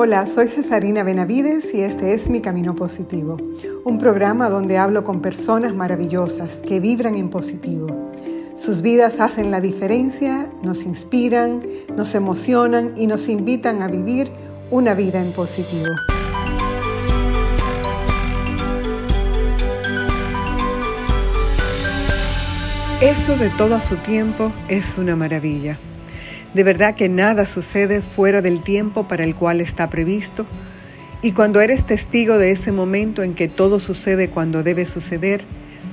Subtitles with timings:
[0.00, 3.36] Hola, soy Cesarina Benavides y este es Mi Camino Positivo,
[3.82, 8.12] un programa donde hablo con personas maravillosas que vibran en positivo.
[8.54, 11.64] Sus vidas hacen la diferencia, nos inspiran,
[11.96, 14.30] nos emocionan y nos invitan a vivir
[14.70, 15.92] una vida en positivo.
[23.00, 25.76] Eso de todo su tiempo es una maravilla.
[26.58, 30.44] De verdad que nada sucede fuera del tiempo para el cual está previsto.
[31.22, 35.44] Y cuando eres testigo de ese momento en que todo sucede cuando debe suceder,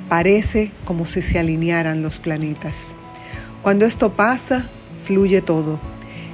[0.09, 2.77] parece como si se alinearan los planetas.
[3.61, 4.65] Cuando esto pasa,
[5.03, 5.79] fluye todo.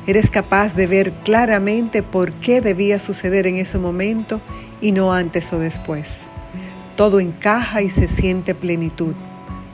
[0.08, 4.40] Eres capaz de ver claramente por qué debía suceder en ese momento
[4.80, 6.22] y no antes o después.
[6.96, 9.14] Todo encaja y se siente plenitud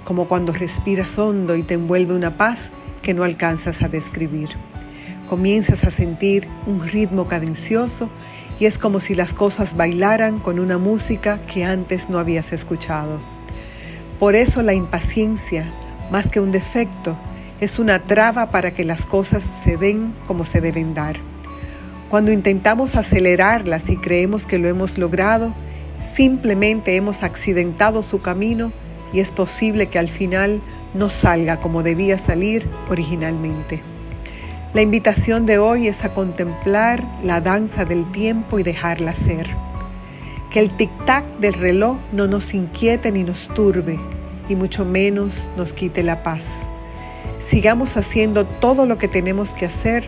[0.04, 2.72] como cuando respiras hondo y te envuelve una paz
[3.08, 4.50] que no alcanzas a describir.
[5.30, 8.10] Comienzas a sentir un ritmo cadencioso
[8.60, 13.20] y es como si las cosas bailaran con una música que antes no habías escuchado.
[14.20, 15.70] Por eso la impaciencia,
[16.12, 17.16] más que un defecto,
[17.62, 21.16] es una traba para que las cosas se den como se deben dar.
[22.10, 25.54] Cuando intentamos acelerarlas y creemos que lo hemos logrado,
[26.14, 28.74] simplemente hemos accidentado su camino
[29.14, 30.62] y es posible que al final
[30.94, 33.82] no salga como debía salir originalmente.
[34.74, 39.48] La invitación de hoy es a contemplar la danza del tiempo y dejarla ser.
[40.52, 44.00] Que el tic-tac del reloj no nos inquiete ni nos turbe
[44.50, 46.44] y mucho menos nos quite la paz.
[47.42, 50.06] Sigamos haciendo todo lo que tenemos que hacer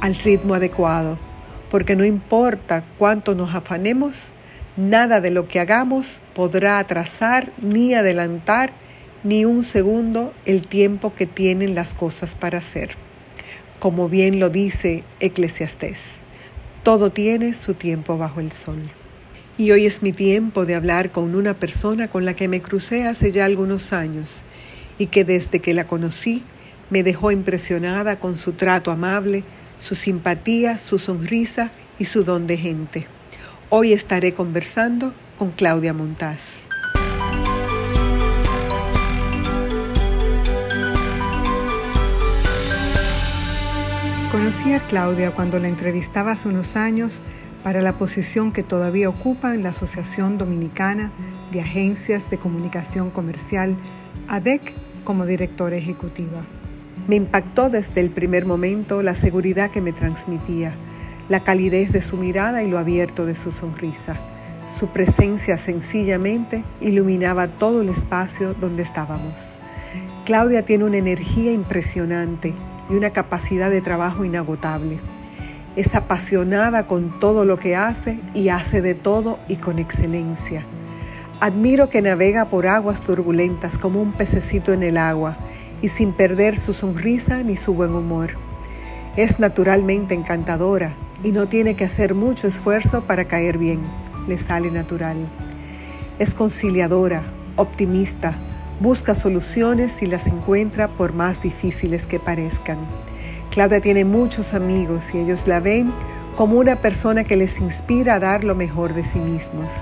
[0.00, 1.18] al ritmo adecuado,
[1.70, 4.30] porque no importa cuánto nos afanemos,
[4.76, 8.72] Nada de lo que hagamos podrá atrasar ni adelantar
[9.24, 12.96] ni un segundo el tiempo que tienen las cosas para hacer.
[13.78, 15.98] Como bien lo dice Eclesiastés,
[16.82, 18.90] todo tiene su tiempo bajo el sol.
[19.58, 23.06] Y hoy es mi tiempo de hablar con una persona con la que me crucé
[23.06, 24.40] hace ya algunos años
[24.98, 26.42] y que desde que la conocí
[26.90, 29.44] me dejó impresionada con su trato amable,
[29.78, 33.06] su simpatía, su sonrisa y su don de gente.
[33.68, 36.60] Hoy estaré conversando con Claudia Montaz.
[44.30, 47.22] Conocí a Claudia cuando la entrevistaba hace unos años
[47.64, 51.10] para la posición que todavía ocupa en la Asociación Dominicana
[51.50, 53.76] de Agencias de Comunicación Comercial,
[54.28, 54.72] ADEC,
[55.02, 56.42] como directora ejecutiva.
[57.08, 60.72] Me impactó desde el primer momento la seguridad que me transmitía
[61.28, 64.20] la calidez de su mirada y lo abierto de su sonrisa.
[64.68, 69.58] Su presencia sencillamente iluminaba todo el espacio donde estábamos.
[70.24, 72.54] Claudia tiene una energía impresionante
[72.88, 75.00] y una capacidad de trabajo inagotable.
[75.74, 80.64] Es apasionada con todo lo que hace y hace de todo y con excelencia.
[81.40, 85.36] Admiro que navega por aguas turbulentas como un pececito en el agua
[85.80, 88.36] y sin perder su sonrisa ni su buen humor.
[89.16, 90.94] Es naturalmente encantadora
[91.24, 93.80] y no tiene que hacer mucho esfuerzo para caer bien,
[94.28, 95.16] le sale natural.
[96.18, 97.22] Es conciliadora,
[97.56, 98.34] optimista,
[98.80, 102.78] busca soluciones y las encuentra por más difíciles que parezcan.
[103.50, 105.92] Claudia tiene muchos amigos y ellos la ven
[106.36, 109.72] como una persona que les inspira a dar lo mejor de sí mismos.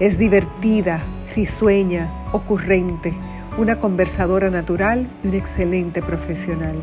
[0.00, 1.00] Es divertida,
[1.34, 3.14] risueña, ocurrente,
[3.58, 6.82] una conversadora natural y un excelente profesional.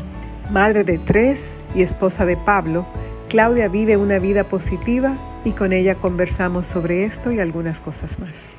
[0.50, 2.86] Madre de tres y esposa de Pablo,
[3.28, 8.58] Claudia vive una vida positiva y con ella conversamos sobre esto y algunas cosas más.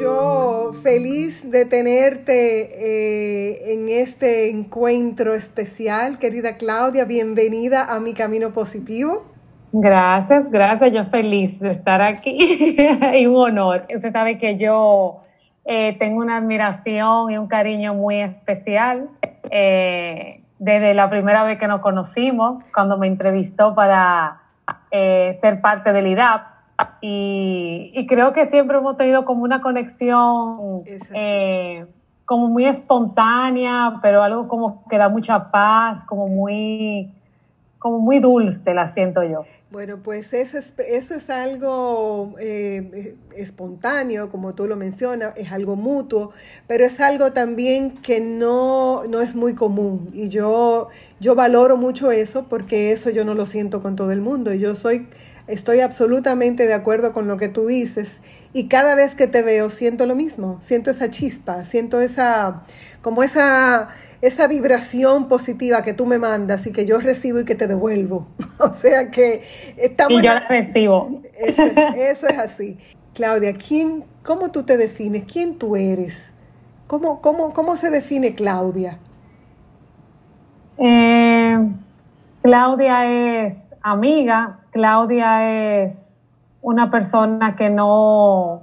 [0.00, 8.52] Yo feliz de tenerte eh, en este encuentro especial, querida Claudia, bienvenida a mi camino
[8.52, 9.26] positivo.
[9.72, 12.76] Gracias, gracias, yo feliz de estar aquí
[13.14, 13.86] y un honor.
[13.94, 15.20] Usted sabe que yo
[15.66, 19.08] eh, tengo una admiración y un cariño muy especial.
[19.52, 24.38] Eh, desde la primera vez que nos conocimos, cuando me entrevistó para
[24.90, 26.42] eh, ser parte del IDAP.
[27.00, 30.82] Y, creo que siempre hemos tenido como una conexión
[32.26, 37.14] como muy espontánea, pero algo como que da mucha paz, como muy,
[37.78, 39.44] como muy dulce, la siento yo.
[39.76, 45.76] Bueno, pues eso es, eso es algo eh, espontáneo, como tú lo mencionas, es algo
[45.76, 46.32] mutuo,
[46.66, 50.08] pero es algo también que no, no es muy común.
[50.14, 50.88] Y yo,
[51.20, 54.54] yo valoro mucho eso porque eso yo no lo siento con todo el mundo.
[54.54, 55.08] Yo soy
[55.48, 58.20] Estoy absolutamente de acuerdo con lo que tú dices
[58.52, 62.64] y cada vez que te veo siento lo mismo, siento esa chispa, siento esa
[63.00, 63.88] como esa
[64.22, 68.26] esa vibración positiva que tú me mandas y que yo recibo y que te devuelvo.
[68.58, 69.42] o sea que
[69.76, 71.22] estamos Y yo la recibo.
[71.38, 72.76] Eso, es así.
[73.14, 75.26] Claudia, ¿quién cómo tú te defines?
[75.30, 76.32] ¿Quién tú eres?
[76.88, 78.98] ¿Cómo cómo cómo se define Claudia?
[80.78, 81.56] Eh,
[82.42, 86.12] Claudia es amiga, Claudia es
[86.60, 88.62] una persona que no,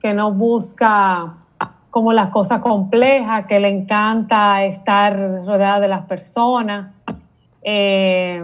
[0.00, 1.34] que no busca
[1.90, 5.16] como las cosas complejas, que le encanta estar
[5.46, 6.92] rodeada de las personas,
[7.62, 8.42] eh,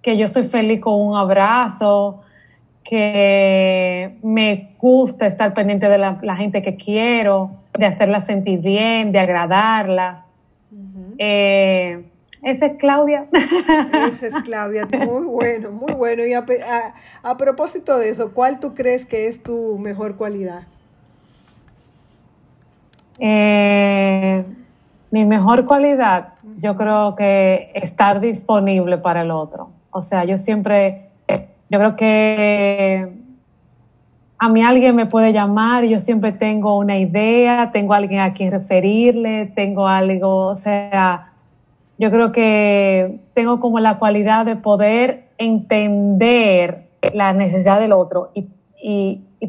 [0.00, 2.22] que yo soy feliz con un abrazo,
[2.82, 9.18] que me gusta estar pendiente de la, gente que quiero, de hacerla sentir bien, de
[9.18, 10.24] agradarla.
[12.42, 13.26] Esa es Claudia.
[13.32, 16.24] Esa es Claudia, muy bueno, muy bueno.
[16.24, 20.62] Y a, propósito de eso, ¿cuál tú crees que es tu mejor cualidad?
[23.18, 24.44] Eh,
[25.10, 29.70] mi mejor cualidad, yo creo que estar disponible para el otro.
[29.90, 31.08] O sea, yo siempre,
[31.70, 33.08] yo creo que
[34.38, 38.34] a mí alguien me puede llamar y yo siempre tengo una idea, tengo alguien a
[38.34, 41.32] quien referirle, tengo algo, o sea,
[41.98, 48.48] yo creo que tengo como la cualidad de poder entender la necesidad del otro y,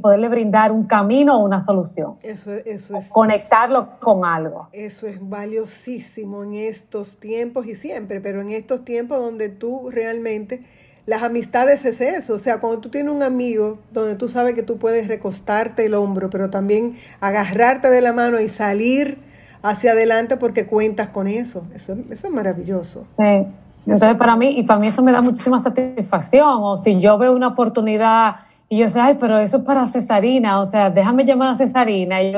[0.01, 2.17] poderle brindar un camino o una solución.
[2.21, 3.07] Eso, eso es.
[3.07, 4.67] Conectarlo con algo.
[4.71, 10.61] Eso es valiosísimo en estos tiempos y siempre, pero en estos tiempos donde tú realmente,
[11.07, 14.61] las amistades es eso, o sea, cuando tú tienes un amigo donde tú sabes que
[14.61, 19.17] tú puedes recostarte el hombro, pero también agarrarte de la mano y salir
[19.61, 21.63] hacia adelante porque cuentas con eso.
[21.73, 23.05] Eso, eso es maravilloso.
[23.17, 23.47] Sí.
[23.85, 26.59] Entonces, para mí, y para mí eso me da muchísima satisfacción.
[26.61, 28.35] O si yo veo una oportunidad
[28.69, 32.21] y yo sé, ay, pero eso es para Cesarina, o sea, déjame llamar a Cesarina.
[32.21, 32.35] Y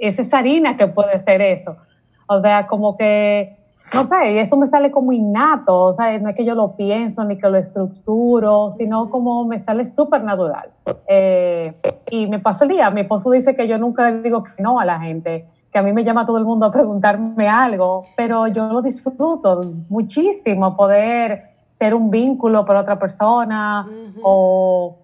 [0.00, 1.76] es Cesarina que puede ser eso.
[2.26, 3.56] O sea, como que,
[3.92, 7.22] no sé, eso me sale como innato, o sea, no es que yo lo pienso
[7.24, 10.70] ni que lo estructuro, sino como me sale súper natural.
[11.06, 11.74] Eh,
[12.10, 14.80] y me paso el día, mi esposo dice que yo nunca le digo que no
[14.80, 18.46] a la gente que a mí me llama todo el mundo a preguntarme algo, pero
[18.46, 21.48] yo lo disfruto muchísimo poder
[21.78, 23.86] ser un vínculo para otra persona
[24.22, 24.96] o,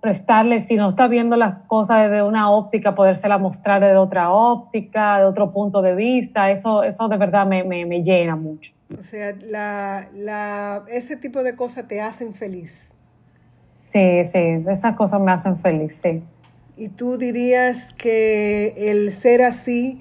[0.00, 5.18] prestarle, si no está viendo las cosas desde una óptica, podérsela mostrar desde otra óptica,
[5.18, 8.72] de otro punto de vista, eso, eso de verdad me, me, llena mucho.
[8.98, 12.92] O sea, la, la, ese tipo de cosas te hacen feliz.
[13.80, 16.22] Sí, sí, esas cosas me hacen feliz, sí.
[16.80, 20.00] ¿Y tú dirías que el ser así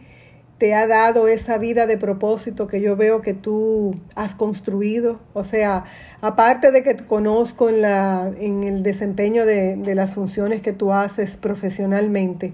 [0.60, 5.20] te ha dado esa vida de propósito que yo veo que tú has construido?
[5.34, 5.84] O sea,
[6.22, 10.94] aparte de que te conozco en, la, en el desempeño de, las funciones que tú
[10.94, 12.54] haces profesionalmente,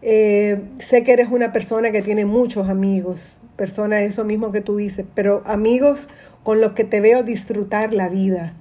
[0.00, 4.78] eh, sé que eres una persona que tiene muchos amigos, personas, eso mismo que tú
[4.78, 6.08] dices, pero amigos
[6.42, 8.54] con los que te veo disfrutar la vida.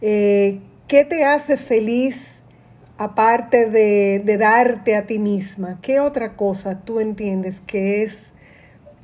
[0.00, 2.41] Eh, ¿Qué te hace feliz
[3.02, 8.32] aparte de, darte a ti misma, ¿qué otra cosa tú entiendes que es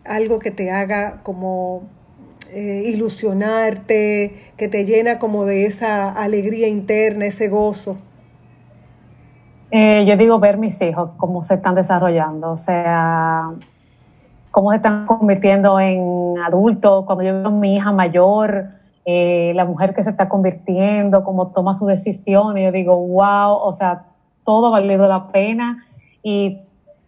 [0.05, 1.83] algo que te haga como
[2.53, 7.99] eh, ilusionarte, que te llena como de esa alegría interna, ese gozo?
[9.73, 13.51] Eh, yo digo ver mis hijos, cómo se están desarrollando, o sea,
[14.53, 17.05] cómo se están convirtiendo en adultos.
[17.05, 18.78] Cuando yo veo a mi hija mayor,
[19.11, 23.73] eh, la mujer que se está convirtiendo, cómo toma su decisión, yo digo, wow, o
[23.73, 24.05] sea,
[24.45, 25.83] todo valido la pena
[26.23, 26.59] y,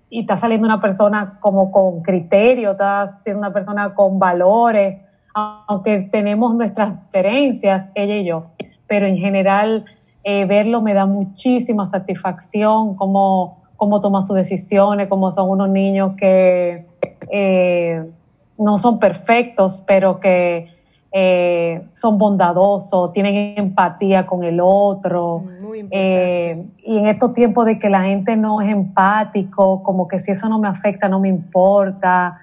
[0.08, 4.98] y está saliendo una persona como con criterio, está siendo una persona con valores,
[5.34, 8.44] aunque tenemos nuestras diferencias, ella y yo,
[8.86, 9.84] pero en general
[10.24, 16.16] eh, verlo me da muchísima satisfacción, cómo, cómo toma sus decisiones, cómo son unos niños
[16.16, 16.86] que
[17.30, 18.10] eh,
[18.56, 20.79] no son perfectos, pero que
[21.12, 25.44] eh, son bondadosos, tienen empatía con el otro.
[25.90, 30.30] Eh, y en estos tiempos de que la gente no es empático, como que si
[30.30, 32.38] eso no me afecta, no me importa,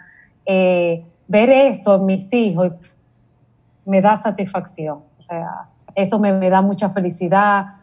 [0.45, 2.73] eh, ver eso en mis hijos
[3.85, 4.99] me da satisfacción.
[5.17, 7.76] O sea, eso me, me da mucha felicidad.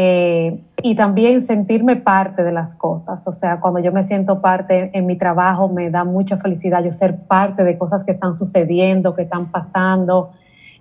[0.00, 3.26] Y también sentirme parte de las cosas.
[3.26, 6.92] O sea, cuando yo me siento parte en mi trabajo, me da mucha felicidad yo
[6.92, 10.30] ser parte de cosas que están sucediendo, que están pasando.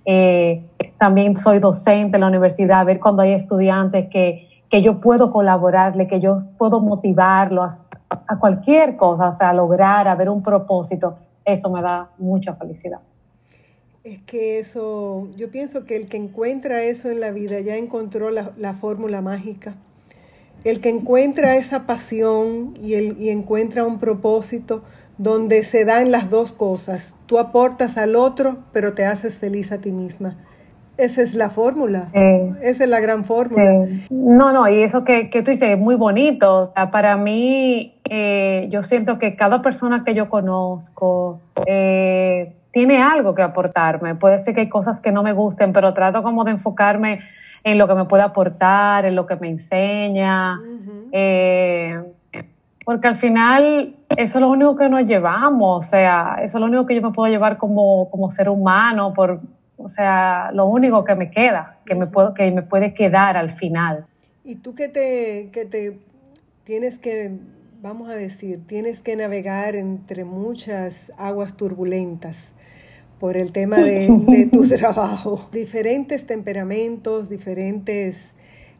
[0.06, 0.64] Eh,
[0.98, 6.08] también soy docente en la universidad, ver cuando hay estudiantes que, que yo puedo colaborarle,
[6.08, 7.70] que yo puedo motivarlo a,
[8.28, 12.54] a cualquier cosa, o sea, a lograr, a ver un propósito, eso me da mucha
[12.54, 13.00] felicidad.
[14.08, 18.32] Es que eso, yo pienso que el que encuentra eso en la vida ya encontró
[18.32, 19.76] la, la fórmula mágica.
[20.64, 24.82] El que encuentra esa pasión y, el, y encuentra un propósito
[25.18, 27.14] donde se dan las dos cosas.
[27.26, 30.38] Tú aportas al otro, pero te haces feliz a ti misma.
[30.96, 32.08] Esa es la fórmula.
[32.62, 33.88] Esa es la gran fórmula.
[34.10, 36.72] No, no, y eso que, que tú dices es muy bonito.
[36.94, 43.42] para mí, eh, yo siento que cada persona que yo conozco, eh, tiene algo que
[43.42, 44.14] aportarme.
[44.14, 47.22] Puede ser que hay cosas que no me gusten, pero trato como de enfocarme
[47.64, 50.60] en lo que me puede aportar, en lo que me enseña.
[51.12, 52.00] Eh,
[52.86, 56.68] porque al final eso es lo único que nos llevamos, o sea, eso es lo
[56.68, 59.42] único que yo me puedo llevar como, como ser humano, por,
[59.78, 63.50] o sea, lo único que me queda, que me, puedo, que me puede quedar al
[63.50, 64.06] final.
[64.44, 65.98] ¿Y tú que te, que te
[66.64, 67.40] tienes que,
[67.82, 72.54] vamos a decir, tienes que navegar entre muchas aguas turbulentas?
[73.20, 75.48] Por el tema de, tu trabajo.
[75.52, 78.34] Diferentes temperamentos, diferentes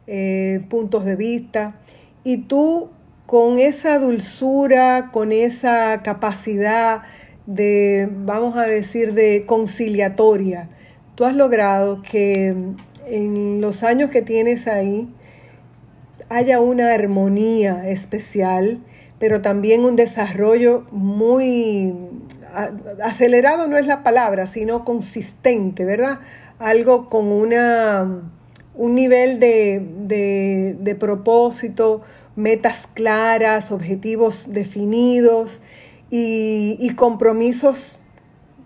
[0.06, 1.80] eh, puntos de vista.
[2.24, 2.90] Y tú
[3.26, 7.02] con esa dulzura, con esa capacidad
[7.46, 10.68] de, vamos a decir, de conciliatoria,
[11.14, 12.54] tú has logrado que
[13.06, 15.08] en los años que tienes ahí
[16.28, 18.78] haya una armonía especial,
[19.18, 21.94] pero también un desarrollo muy
[23.02, 26.20] acelerado no es la palabra, sino consistente, ¿verdad?
[26.58, 28.22] Algo con una,
[28.74, 32.02] un nivel de, de, propósito,
[32.36, 35.60] metas claras, objetivos definidos
[36.10, 37.98] y, y compromisos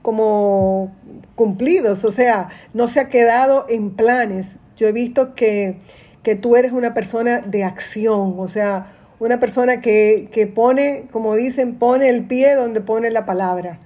[0.03, 0.93] como
[1.35, 4.57] cumplidos, o sea, no se ha quedado en planes.
[4.77, 5.79] Yo he visto que,
[6.23, 8.87] que tú eres una persona de acción, o sea,
[9.23, 13.79] una persona que, que pone, como dicen, pone el pie donde pone la palabra.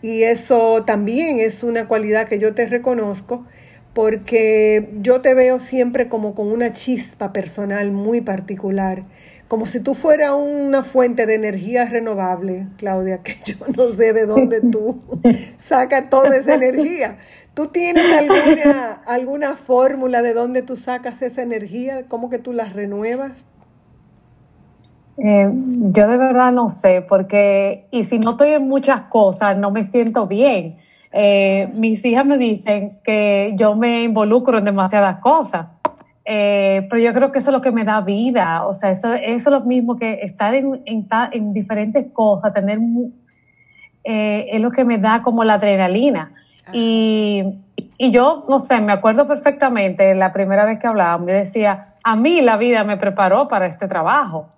[0.00, 3.44] Y eso también es una cualidad que yo te reconozco
[3.92, 9.04] porque yo te veo siempre como con una chispa personal muy particular,
[9.46, 14.24] como si tú fueras una fuente de energía renovable, Claudia, que yo no sé de
[14.24, 15.02] dónde tú
[15.58, 17.18] sacas toda esa energía.
[17.52, 22.06] ¿Tú tienes alguna, alguna fórmula de dónde tú sacas esa energía?
[22.08, 23.44] ¿Cómo que tú la renuevas?
[25.20, 29.70] Eh, yo de verdad no sé, porque, y si no estoy en muchas cosas, no
[29.70, 30.76] me siento bien.
[31.12, 35.66] Eh, mis hijas me dicen que yo me involucro en demasiadas cosas,
[36.24, 39.12] eh, pero yo creo que eso es lo que me da vida, o sea, eso,
[39.14, 42.78] es lo mismo que estar en, en, diferentes cosas, tener,
[44.04, 46.32] es lo que me da como la adrenalina.
[46.72, 47.42] Y,
[47.96, 52.14] y yo, no sé, me acuerdo perfectamente la primera vez que hablábamos, me decía, a
[52.14, 54.50] mí la vida me preparó para este trabajo.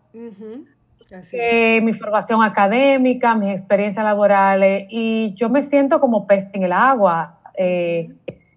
[1.32, 6.72] Eh, mi formación académica, mis experiencias laborales, y yo me siento como pez en el
[6.72, 7.38] agua.
[7.54, 8.10] Eh,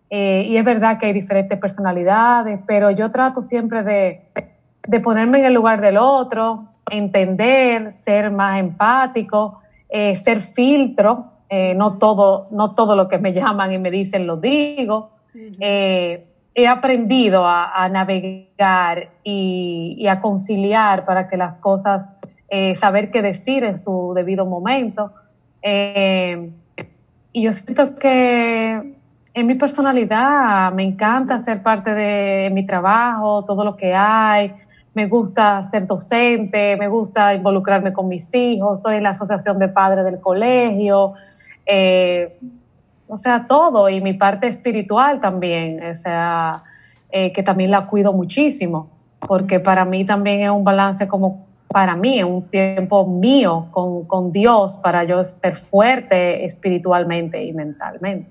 [0.09, 4.21] eh, y es verdad que hay diferentes personalidades, pero yo trato siempre de,
[4.87, 11.31] de ponerme en el lugar del otro, entender, ser más empático, ser filtro.
[11.75, 15.11] no, todo, no todo lo que me llaman y me dicen lo digo
[16.55, 22.13] he aprendido a, navegar y, a conciliar para que las cosas,
[22.49, 25.11] eh, saber qué decir en su debido momento.
[25.61, 26.51] Eh,
[27.31, 28.95] y yo siento que
[29.33, 34.53] en mi personalidad me encanta ser parte de mi trabajo, todo lo que hay.
[34.93, 39.69] Me gusta ser docente, me gusta involucrarme con mis hijos, estoy en la asociación de
[39.69, 41.13] padres del colegio.
[41.65, 42.37] Eh,
[43.07, 46.63] o sea, todo y mi parte espiritual también, o sea,
[47.11, 51.95] eh, que también la cuido muchísimo, porque para mí también es un balance como para
[51.95, 58.29] mí, es un tiempo mío con, con Dios para yo ser fuerte espiritualmente y mentalmente.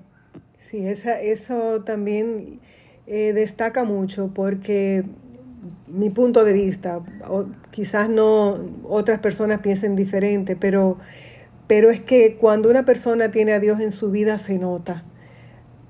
[0.59, 2.59] Sí, esa, eso también
[3.05, 5.03] eh, destaca mucho porque
[5.87, 7.01] mi punto de vista,
[7.69, 10.97] quizás no otras personas piensen diferente, pero
[11.67, 15.03] pero es que cuando una persona tiene a Dios en su vida se nota.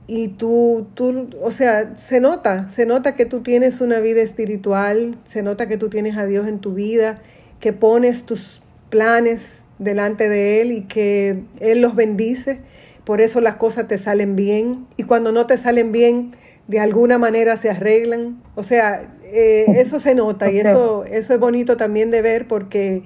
[0.06, 5.16] Y tú, tú, o sea, se nota, se nota que tú tienes una vida espiritual,
[5.26, 7.16] se nota que tú tienes a Dios en tu vida,
[7.60, 12.60] que pones tus planes delante de Él y que Él los bendice.
[13.06, 14.88] Por eso las cosas te salen bien.
[14.98, 16.36] Y cuando no te salen bien,
[16.68, 18.42] de alguna manera se arreglan.
[18.56, 23.04] O sea, eh, eso se nota y eso, eso es bonito también de ver porque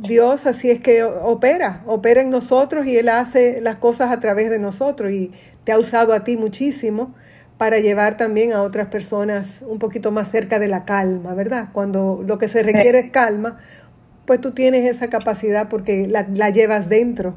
[0.00, 4.50] Dios así es que opera, opera en nosotros y Él hace las cosas a través
[4.50, 5.30] de nosotros y
[5.64, 7.14] te ha usado a ti muchísimo
[7.58, 11.68] para llevar también a otras personas un poquito más cerca de la calma, ¿verdad?
[11.72, 13.58] Cuando lo que se requiere es calma,
[14.24, 17.34] pues tú tienes esa capacidad porque la, llevas dentro.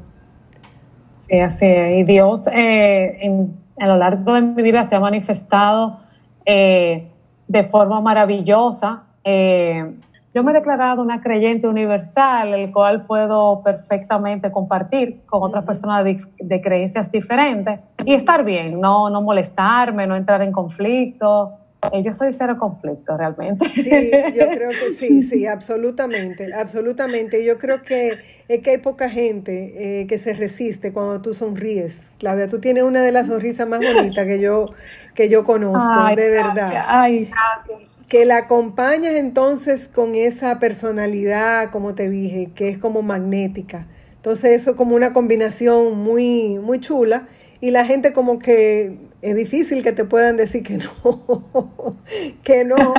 [1.28, 1.98] Sí, así es.
[1.98, 6.00] Y Dios eh, en, a lo largo de mi vida se ha manifestado
[6.46, 7.10] eh,
[7.48, 9.02] de forma maravillosa.
[9.24, 9.92] Eh,
[10.34, 16.04] yo me he declarado una creyente universal, el cual puedo perfectamente compartir con otras personas
[16.04, 21.52] de, creencias diferentes y estar bien, no, no molestarme, no entrar en conflicto.
[21.92, 23.66] Eh, yo soy cero conflicto realmente.
[23.74, 27.44] Sí, yo creo que sí, sí, absolutamente, absolutamente.
[27.44, 32.10] Yo creo que es que hay poca gente eh, que se resiste cuando tú sonríes.
[32.18, 34.66] Claudia, tú tienes una de las sonrisas más bonitas que yo,
[35.14, 36.84] que yo conozco, de verdad.
[36.88, 43.02] Ay, gracias que la acompañas entonces con esa personalidad, como te dije, que es como
[43.02, 43.88] magnética.
[44.14, 47.26] Entonces eso es como una combinación muy, muy chula
[47.60, 51.96] y la gente como que es difícil que te puedan decir que no,
[52.44, 52.76] que no.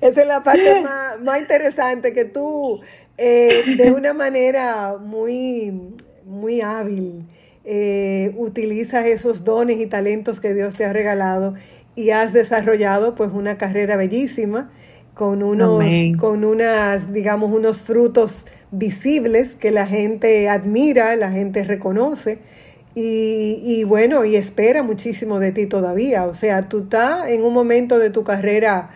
[0.00, 0.80] Esa es la parte
[1.22, 2.80] más, interesante, que tú
[3.18, 5.94] eh, de una manera muy,
[6.24, 7.26] muy hábil
[7.64, 11.54] eh, utilizas esos dones y talentos que Dios te ha regalado
[11.94, 14.70] y has desarrollado pues una carrera bellísima
[15.14, 15.84] con unos,
[16.18, 22.38] con unas, digamos, unos frutos visibles que la gente admira, la gente reconoce
[22.94, 26.24] y, y, bueno, y espera muchísimo de ti todavía.
[26.24, 28.90] O sea, tú estás en un momento de tu carrera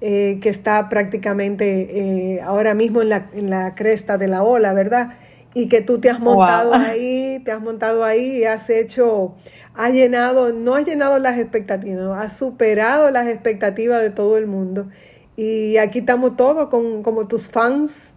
[0.00, 4.72] eh, que está prácticamente eh, ahora mismo en la, en la cresta de la ola,
[4.72, 5.14] ¿verdad?
[5.54, 9.34] Y que tú te has montado ahí, te has montado ahí y has hecho,
[9.74, 14.46] has llenado, no has llenado las expectativas, no, has superado las expectativas de todo el
[14.46, 14.88] mundo.
[15.36, 18.12] Y aquí estamos todos con, como tus fans.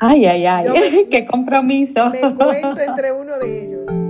[0.00, 2.08] Ay, ay, ay, qué compromiso.
[2.10, 4.04] Me cuento entre uno de ellos.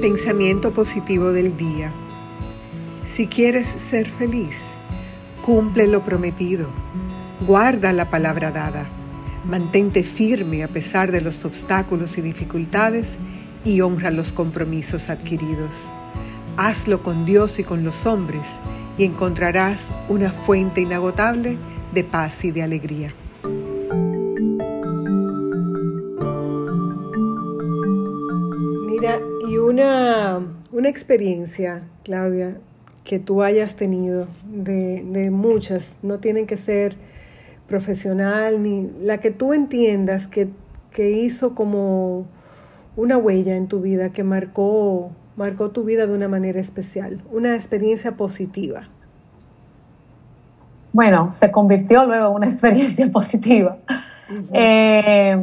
[0.00, 1.90] Pensamiento positivo del día.
[3.06, 4.60] Si quieres ser feliz,
[5.42, 6.66] cumple lo prometido.
[7.46, 8.86] Guarda la palabra dada.
[9.44, 13.06] Mantente firme a pesar de los obstáculos y dificultades
[13.66, 15.76] y honra los compromisos adquiridos.
[16.56, 18.46] Hazlo con Dios y con los hombres
[18.96, 21.58] y encontrarás una fuente inagotable
[21.92, 23.12] de paz y de alegría.
[28.86, 29.20] Mira,
[29.50, 30.40] y una,
[30.72, 32.56] una experiencia, Claudia,
[33.04, 36.96] que tú hayas tenido, de, de muchas, no tienen que ser
[37.66, 40.48] profesional, ni la que tú entiendas que,
[40.96, 42.26] hizo como
[42.96, 47.56] una huella en tu vida, que marcó, marcó tu vida de una manera especial, una
[47.56, 48.82] experiencia positiva.
[50.92, 53.76] Bueno, se convirtió luego en una experiencia positiva.
[54.52, 55.36] Eh,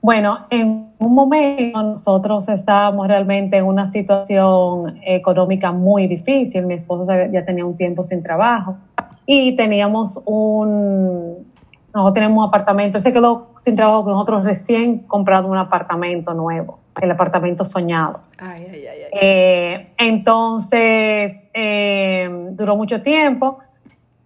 [0.00, 6.64] bueno, en un momento nosotros estábamos realmente en una situación económica muy difícil.
[6.64, 8.76] Mi esposo ya tenía un tiempo sin trabajo
[9.26, 11.46] y teníamos un,
[11.92, 16.32] nosotros tenemos un apartamento, él se quedó sin trabajo con nosotros recién comprado un apartamento
[16.32, 18.20] nuevo, el apartamento soñado.
[18.38, 23.58] Ay, ay, ay, eh, entonces, eh, duró mucho tiempo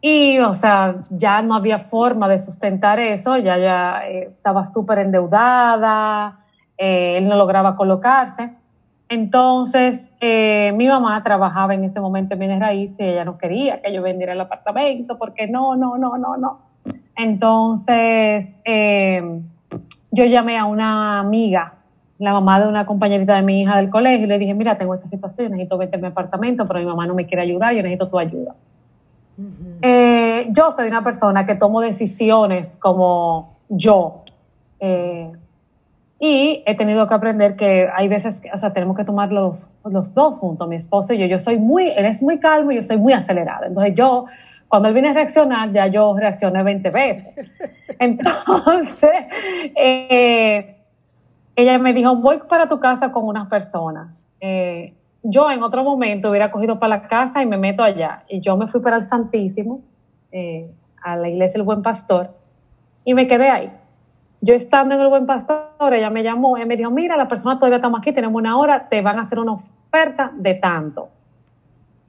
[0.03, 4.99] y, o sea, ya no había forma de sustentar eso, ya, ya eh, estaba súper
[4.99, 6.41] endeudada,
[6.77, 8.60] él no lograba colocarse.
[9.11, 13.83] Entonces, eh, mi mamá trabajaba en ese momento en bienes raíces y ella no quería
[13.83, 16.61] que yo vendiera el apartamento porque no, no, no, no, no.
[17.17, 19.41] Entonces, eh,
[20.13, 21.75] yo llamé a una amiga,
[22.21, 24.95] la mamá de una compañerita de mi hija del colegio, y le dije, mira, tengo
[24.95, 28.09] esta situación, necesito vender mi apartamento, pero mi mamá no me quiere ayudar, yo necesito
[28.09, 28.55] tu ayuda.
[29.83, 34.23] Eh, yo soy una persona que tomo decisiones como yo.
[36.23, 40.13] Y he tenido que aprender que hay veces, o sea, tenemos que tomar los, los
[40.13, 41.25] dos juntos, mi esposo y yo.
[41.25, 43.67] Yo soy muy, él es muy calmo y yo soy muy acelerada.
[43.67, 44.27] Entonces yo,
[44.69, 47.51] cuando él viene a reaccionar, ya yo reaccioné 20 veces.
[47.99, 49.11] Entonces,
[49.75, 50.77] eh,
[51.57, 54.21] ella me dijo, voy para tu casa con unas personas.
[54.41, 58.25] Eh, yo en otro momento hubiera cogido para la casa y me meto allá.
[58.29, 59.81] Y yo me fui para el Santísimo,
[60.33, 60.71] eh,
[61.03, 62.35] a la iglesia del Buen Pastor,
[63.07, 63.73] y me quedé ahí.
[64.43, 67.57] Yo estando en el Buen Pastor, ella me llamó y me dijo, mira, la persona
[67.57, 71.09] todavía estamos aquí, tenemos una hora, te van a hacer una oferta de tanto.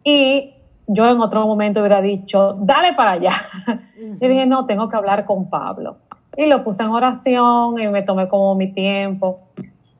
[0.04, 0.54] Y
[0.88, 3.34] yo en otro momento hubiera dicho, dale para allá.
[4.20, 5.98] Y dije, no, tengo que hablar con Pablo.
[6.36, 9.42] Y lo puse en oración y me tomé como mi tiempo.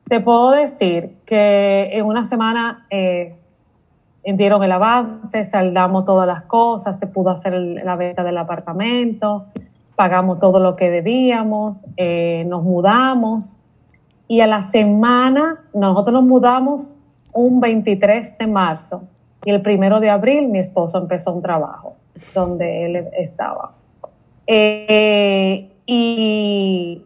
[0.08, 3.36] Te puedo decir que en una semana eh,
[4.24, 9.46] dieron el avance, saldamos todas las cosas, se pudo hacer la venta del apartamento,
[9.96, 13.56] pagamos todo lo que debíamos, eh, nos mudamos
[14.28, 16.96] y a la semana nosotros nos mudamos
[17.34, 19.02] un 23 de marzo
[19.44, 21.96] y el primero de abril mi esposo empezó un trabajo
[22.34, 23.72] donde él estaba.
[24.46, 27.04] Eh, y,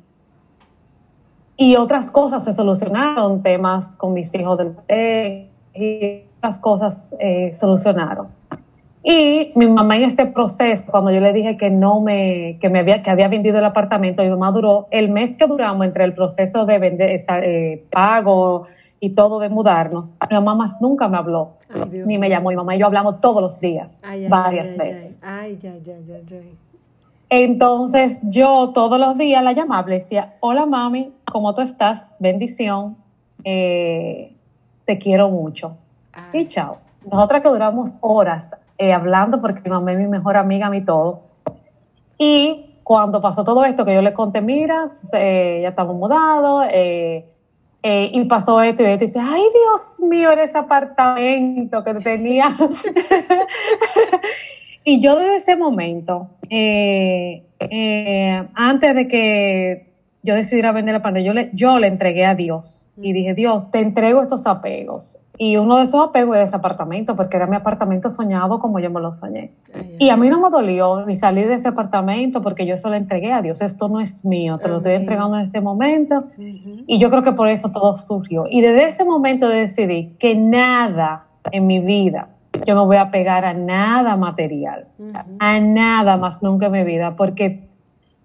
[1.56, 4.74] y otras cosas se solucionaron, temas con mis hijos del
[5.74, 8.28] y otras cosas eh, solucionaron.
[9.08, 12.80] Y mi mamá en este proceso, cuando yo le dije que no me, que me
[12.80, 16.12] había, que había vendido el apartamento, mi mamá duró el mes que duramos entre el
[16.12, 18.66] proceso de vender, eh, pago
[18.98, 20.10] y todo de mudarnos.
[20.28, 21.52] Mi mamá más nunca me habló,
[22.04, 22.48] ni me llamó.
[22.48, 25.14] Mi mamá y yo hablamos todos los días, varias veces.
[25.22, 25.82] Ay, ay,
[26.32, 26.58] ay,
[27.30, 32.10] Entonces yo todos los días la llamaba, le decía, hola mami, ¿cómo tú estás?
[32.18, 32.96] Bendición,
[33.44, 34.32] eh,
[34.84, 35.76] te quiero mucho.
[36.32, 36.78] Y chao.
[37.08, 41.22] Nosotras que duramos horas eh, hablando porque mi mamá es mi mejor amiga, mi todo.
[42.18, 47.26] Y cuando pasó todo esto, que yo le conté, mira, eh, ya estamos mudados, eh,
[47.82, 52.48] y pasó esto, y dice, ay Dios mío, era ese apartamento que tenía.
[54.84, 56.28] y yo desde ese momento,
[58.54, 59.86] antes de que
[60.22, 63.70] yo decidiera vender la pantalla, yo le, yo le entregué a Dios y dije, Dios,
[63.70, 65.18] te entrego estos apegos.
[65.38, 68.90] Y uno de esos apegos era este apartamento, porque era mi apartamento soñado como yo
[68.90, 69.52] me lo soñé.
[69.98, 72.96] y a mí no me dolió ni salir de ese apartamento porque yo eso le
[72.96, 73.60] entregué a Dios.
[73.60, 76.24] Esto no es mío, te lo estoy entregando en este momento.
[76.38, 78.46] Y yo creo que por eso todo surgió.
[78.48, 82.28] Y desde ese momento decidí que nada en mi vida,
[82.66, 84.86] yo me voy a pegar a nada material,
[85.38, 87.68] a nada más nunca en mi vida, porque,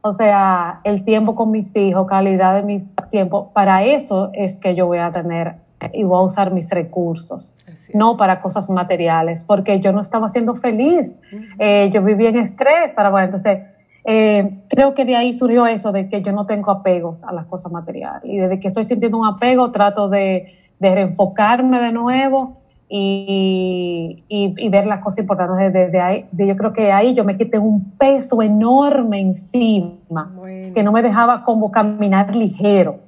[0.01, 4.75] o sea, el tiempo con mis hijos, calidad de mi tiempo, para eso es que
[4.75, 5.55] yo voy a tener
[5.93, 7.53] y voy a usar mis recursos,
[7.93, 11.17] no para cosas materiales, porque yo no estaba siendo feliz.
[11.59, 13.59] Eh, yo vivía en estrés para bueno, entonces
[14.03, 17.45] eh, creo que de ahí surgió eso de que yo no tengo apegos a las
[17.45, 22.61] cosas materiales y desde que estoy sintiendo un apego trato de, de reenfocarme de nuevo
[22.93, 26.25] y, y, ver las cosas importantes desde ahí.
[26.33, 30.29] yo creo que ahí yo me quité un peso enorme encima
[30.73, 32.99] que no me dejaba como caminar ligero.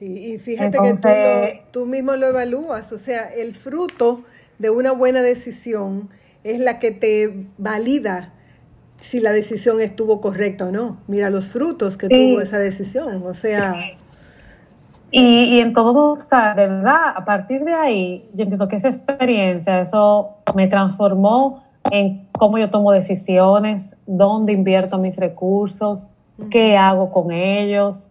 [0.00, 4.22] Sí, y fíjate que tú, mismo lo evalúas, o sea, el fruto
[4.58, 6.08] de una buena decisión
[6.42, 8.32] es la que te valida
[8.96, 10.96] si la decisión estuvo correcta o no.
[11.06, 13.74] Mira los frutos que tuvo esa decisión, o sea...
[15.10, 18.76] Y, y, en todo, o sea, de verdad, a partir de ahí, yo entiendo que
[18.76, 26.08] esa experiencia, eso me transformó en cómo yo tomo decisiones, dónde invierto mis recursos,
[26.50, 28.08] qué hago con ellos.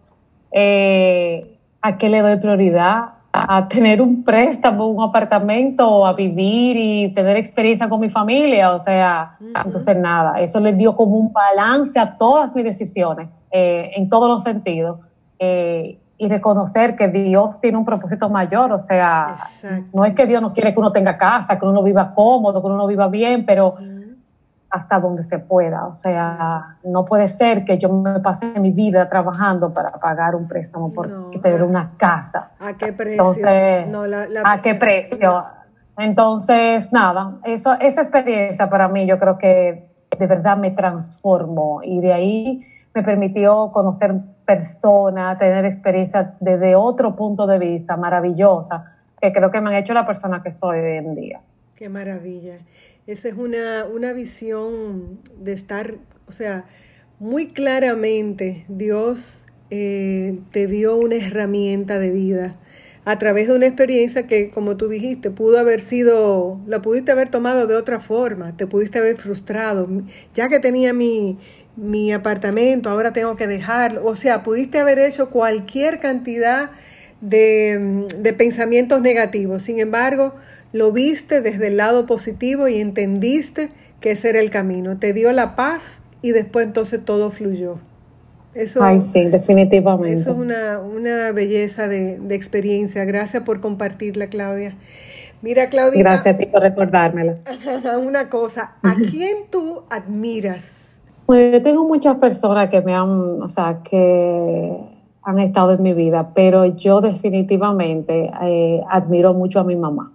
[0.52, 3.10] Eh, ¿a qué le doy prioridad?
[3.32, 8.72] A tener un préstamo, un apartamento, a vivir y tener experiencia con mi familia.
[8.72, 13.92] O sea, entonces nada, eso le dio como un balance a todas mis decisiones, eh,
[13.96, 14.98] en todos los sentidos.
[15.38, 19.38] Eh, y reconocer que Dios tiene un propósito mayor, o sea,
[19.94, 22.66] no es que Dios no quiere que uno tenga casa, que uno viva cómodo, que
[22.66, 23.76] uno viva bien, pero
[24.70, 25.86] hasta donde se pueda.
[25.86, 30.46] O sea, no puede ser que yo me pase mi vida trabajando para pagar un
[30.46, 32.52] préstamo por tener una casa.
[32.60, 33.12] ¿A qué precio?
[33.12, 35.44] Entonces, ¿a qué precio?
[35.98, 42.00] Entonces, nada, eso, esa experiencia para mí yo creo que de verdad me transformó y
[42.00, 44.14] de ahí me permitió conocer
[44.46, 49.92] personas, tener experiencia desde otro punto de vista maravillosa, que creo que me han hecho
[49.92, 51.40] la persona que soy hoy en día.
[51.76, 52.58] Qué maravilla.
[53.10, 55.96] Esa es una, una visión de estar,
[56.28, 56.66] o sea,
[57.18, 62.56] muy claramente Dios eh, te dio una herramienta de vida
[63.04, 67.30] a través de una experiencia que, como tú dijiste, pudo haber sido, la pudiste haber
[67.30, 69.88] tomado de otra forma, te pudiste haber frustrado,
[70.36, 71.36] ya que tenía mi,
[71.74, 76.70] mi apartamento, ahora tengo que dejarlo, o sea, pudiste haber hecho cualquier cantidad
[77.20, 80.36] de, de pensamientos negativos, sin embargo,
[80.72, 84.98] lo viste desde el lado positivo y entendiste que ese era el camino.
[84.98, 87.78] Te dio la paz y después entonces todo fluyó.
[88.54, 90.20] Eso, Ay, sí, definitivamente.
[90.20, 93.04] Eso es una, belleza de, experiencia.
[93.04, 94.74] Gracias por compartirla, Claudia.
[95.42, 96.00] Mira, Claudia.
[96.00, 97.36] Gracias a ti por recordármela.
[98.04, 100.76] Una cosa, ¿a quién tú admiras?
[101.26, 104.76] Pues yo tengo muchas personas que me han, o sea, que
[105.22, 110.12] han estado en mi vida, pero yo definitivamente eh, admiro mucho a mi mamá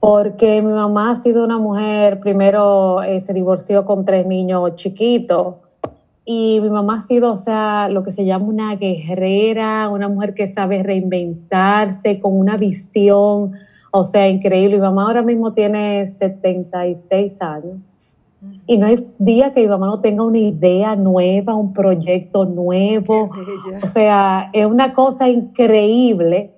[0.00, 5.56] porque mi mamá ha sido una mujer, primero eh, se divorció con tres niños chiquitos,
[6.30, 10.34] y mi mamá ha sido, o sea, lo que se llama una guerrera, una mujer
[10.34, 13.52] que sabe reinventarse, con una visión,
[13.90, 14.76] O sea, increíble.
[14.76, 18.02] Mi mamá ahora mismo tiene 76 años.
[18.66, 23.30] Y no hay día que mi mamá no tenga una idea nueva, un proyecto nuevo.
[23.82, 26.50] O sea, es una cosa increíble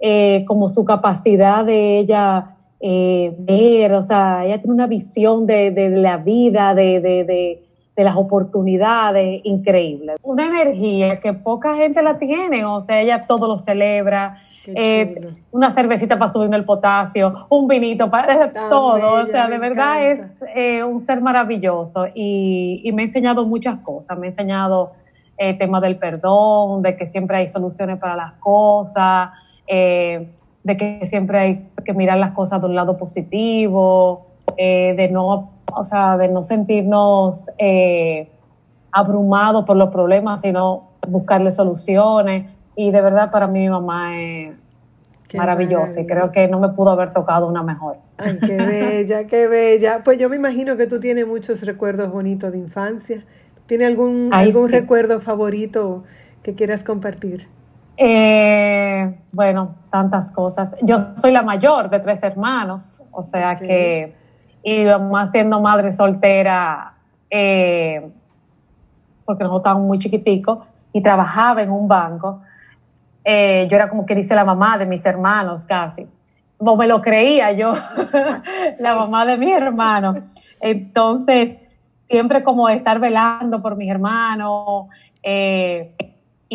[0.00, 2.53] eh, como su capacidad de ella
[2.86, 9.40] eh, ver, o sea, ella tiene una visión de, la vida, de, de, las oportunidades
[9.44, 10.16] increíble.
[10.22, 14.36] Una energía que poca gente la tiene, o sea, ella todo lo celebra.
[14.66, 20.10] Eh, una cervecita para subirme el potasio, un vinito para todo, o sea, de verdad
[20.10, 20.20] es
[20.54, 24.92] eh, un ser maravilloso y, y, me ha enseñado muchas cosas, me ha enseñado
[25.36, 29.30] el tema del perdón, de que siempre hay soluciones para las cosas,
[29.66, 30.28] eh,
[30.64, 35.52] de que siempre hay que mirar las cosas de un lado positivo, eh, de no,
[35.72, 38.30] o sea, de no sentirnos eh,
[38.90, 42.50] abrumados por los problemas, sino buscarle soluciones.
[42.76, 44.54] Y de verdad para mí mi mamá es
[45.34, 47.98] maravillosa y creo que no me pudo haber tocado una mejor.
[48.16, 50.00] Ay, qué bella, qué bella.
[50.02, 53.24] Pues yo me imagino que tú tienes muchos recuerdos bonitos de infancia.
[53.66, 56.04] ¿Tiene algún, algún recuerdo favorito
[56.42, 57.48] que quieras compartir?
[57.96, 60.74] Eh, bueno, tantas cosas.
[60.82, 64.14] Yo soy la mayor de tres hermanos, o sea que,
[65.00, 66.94] más siendo madre soltera,
[67.30, 68.10] eh,
[69.24, 70.58] porque nosotros estábamos muy chiquiticos,
[70.94, 72.40] y trabajaba en un banco.
[73.24, 76.06] Eh, yo era como que dice la mamá de mis hermanos casi.
[76.60, 77.72] No me lo creía yo,
[78.78, 80.18] la mamá de mis hermanos.
[80.60, 81.58] Entonces,
[82.06, 84.86] siempre como estar velando por mis hermanos,
[85.22, 85.94] eh,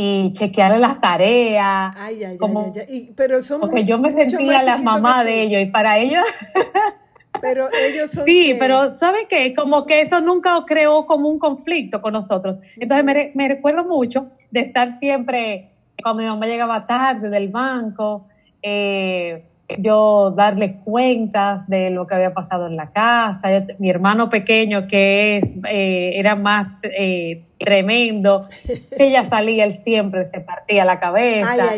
[0.02, 1.94] y chequearle las tareas.
[1.98, 5.66] Ay, ay, como, ay, pero son porque yo me sentía la mamá de ellos y
[5.66, 6.24] para ellos...
[7.42, 8.24] pero ellos son...
[8.24, 9.54] Sí, pero ¿sabes qué?
[9.54, 12.60] Como que eso nunca creó como un conflicto con nosotros.
[12.78, 18.26] Entonces me, me recuerdo mucho de estar siempre, cuando mi mamá llegaba tarde del banco,
[18.62, 23.50] eh, yo darle cuentas de lo que había pasado en la casa.
[23.78, 28.48] mi hermano pequeño, que es, eh, era más eh, tremendo,
[28.98, 31.76] ella salía, él siempre se partía la cabeza,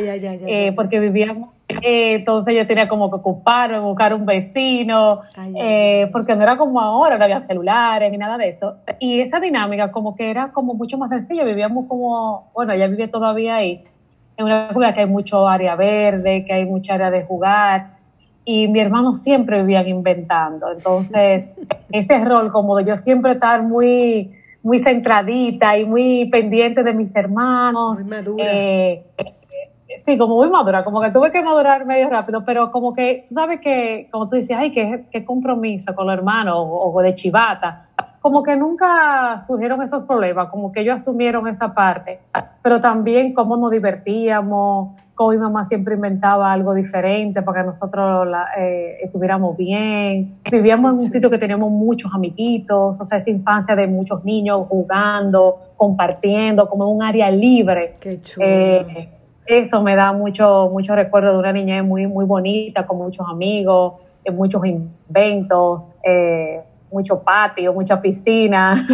[0.47, 5.21] eh, porque vivíamos, entonces yo tenía como que ocuparme, buscar un vecino,
[6.12, 8.77] porque no era como ahora, no había celulares ni nada de eso.
[8.99, 13.08] Y esa dinámica como que era como mucho más sencillo, vivíamos como, bueno, ella vive
[13.08, 13.84] todavía ahí,
[14.37, 17.97] en una época que hay mucho área verde, que hay mucha área de jugar,
[18.43, 20.71] y mi hermano siempre vivían inventando.
[20.71, 21.49] Entonces,
[21.91, 24.31] ese rol como de yo siempre estar muy,
[24.63, 28.01] muy centradita y muy pendiente de mis hermanos.
[28.01, 28.45] Muy madura.
[28.47, 29.05] Eh,
[30.05, 33.35] sí, como muy madura, como que tuve que madurar medio rápido, pero como que, tú
[33.35, 37.13] sabes que, como tú dices, ay, qué, qué compromiso con los hermanos o, o de
[37.13, 37.89] chivata
[38.21, 42.19] como que nunca surgieron esos problemas, como que ellos asumieron esa parte,
[42.62, 48.27] pero también cómo nos divertíamos, cómo mi mamá siempre inventaba algo diferente para que nosotros
[48.60, 50.36] eh, estuviéramos bien.
[50.51, 54.67] Vivíamos en un sitio que teníamos muchos amiguitos, o sea, esa infancia de muchos niños
[54.69, 57.95] jugando, compartiendo, como un área libre.
[57.99, 58.45] Qué chulo.
[58.47, 59.10] Eh,
[59.47, 63.95] eso me da mucho, mucho recuerdo de una niñez muy, muy bonita, con muchos amigos,
[64.31, 65.81] muchos inventos.
[66.03, 68.88] Eh, mucho patio, mucha piscina.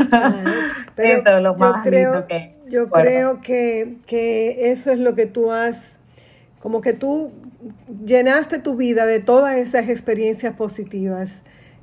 [0.95, 5.15] pero eso es lo más yo creo, que, yo creo que, que eso es lo
[5.15, 5.97] que tú has,
[6.59, 7.31] como que tú
[8.05, 11.41] llenaste tu vida de todas esas experiencias positivas.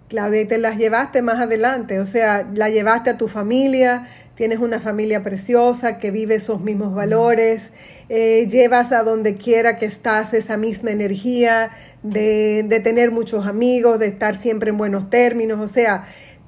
[0.08, 4.58] Claudia, y te las llevaste más adelante, o sea, la llevaste a tu familia, tienes
[4.58, 7.70] una familia preciosa que vive esos mismos valores,
[8.08, 11.70] eh, llevas a donde quiera que estás esa misma energía
[12.02, 16.04] de, de tener muchos amigos, de estar siempre en buenos términos, o sea,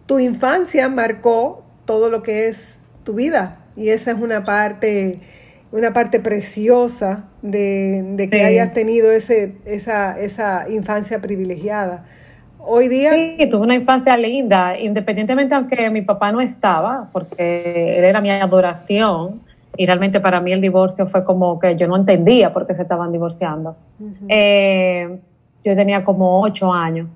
[0.07, 5.20] tu infancia marcó todo lo que es tu vida y esa es una parte
[5.72, 12.07] una parte preciosa de, que hayas tenido ese, esa, esa infancia privilegiada.
[12.68, 13.12] Hoy día...
[13.12, 18.29] Sí, tuve una infancia linda, independientemente aunque mi papá no estaba, porque él era mi
[18.29, 19.40] adoración,
[19.76, 22.83] y realmente para mí el divorcio fue como que yo no entendía por qué se
[22.83, 23.76] estaban divorciando.
[24.29, 25.16] Eh,
[25.64, 27.07] yo tenía como ocho años,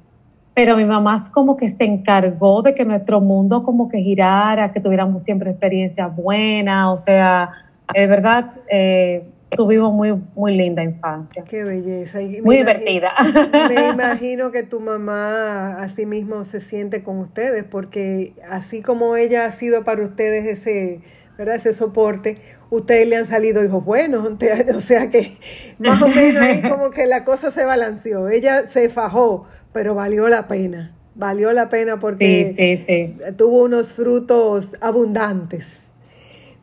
[0.55, 4.79] pero mi mamá como que se encargó de que nuestro mundo como que girara, que
[4.79, 7.51] tuviéramos siempre experiencias buenas, o sea,
[7.93, 8.53] es verdad...
[8.71, 9.25] Eh,
[9.57, 11.45] tuvimos muy, muy linda infancia.
[11.45, 12.19] Qué belleza.
[12.43, 13.13] muy divertida.
[13.69, 19.47] Me imagino que tu mamá así mismo se siente con ustedes, porque así como ella
[19.47, 21.01] ha sido para ustedes ese,
[21.37, 21.57] ¿verdad?
[21.57, 22.39] ese soporte,
[22.71, 24.27] ustedes le han salido hijos buenos,
[24.75, 25.37] o sea que
[25.79, 28.29] más o menos ahí como que la cosa se balanceó.
[28.29, 30.97] Ella se fajó, pero valió la pena.
[31.17, 32.95] Valió la pena porque
[33.37, 35.83] tuvo unos frutos abundantes.